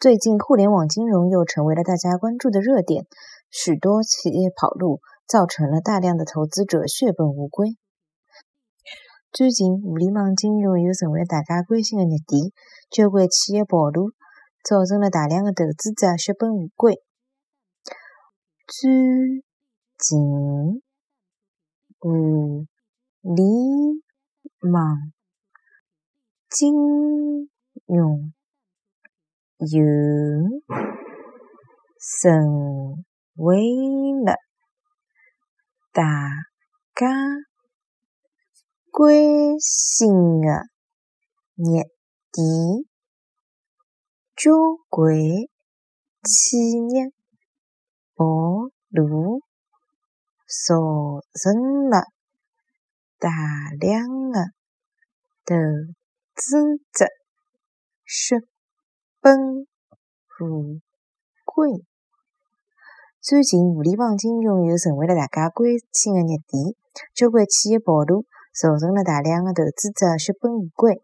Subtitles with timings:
[0.00, 3.08] 最近，互联网金融又成为了大家关注的热点，
[3.50, 7.76] 许多企业跑路，造成了大量的投资者血本无归。
[9.32, 12.52] 最近，互联网金融又成为了大家关心的热点，
[12.88, 14.12] 交关企业跑路，
[14.62, 17.02] 造成了大量的投资者血本无归。
[18.68, 19.42] 最
[19.98, 20.80] 近，
[21.98, 22.12] 互
[23.20, 24.00] 联
[24.72, 25.12] 网
[26.48, 27.50] 金
[27.84, 28.32] 融
[29.58, 29.66] 又
[32.00, 33.04] 成
[33.34, 33.58] 为
[34.24, 34.36] 了
[35.92, 36.04] 大
[36.94, 37.08] 家
[38.92, 40.68] 关心的
[41.56, 41.82] 热
[42.30, 42.84] 点，
[44.36, 44.52] 交
[44.88, 45.16] 关
[46.22, 46.56] 企
[46.94, 47.12] 业
[48.14, 48.24] 暴
[48.90, 49.40] 露，
[50.46, 50.76] 造
[51.34, 52.04] 成了
[53.18, 53.28] 大
[53.80, 54.52] 量的
[55.44, 55.56] 投
[56.36, 57.06] 资者
[58.06, 58.36] 血
[59.28, 59.66] 本
[60.40, 60.80] 无
[61.44, 61.84] 归。
[63.20, 66.74] 最近，互联网金融又成为了大家关心的热点，
[67.14, 68.24] 交关企业跑路，
[68.58, 71.02] 造成了大量的投资者血本无归。